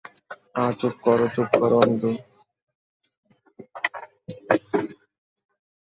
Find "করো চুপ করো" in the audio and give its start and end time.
1.05-1.77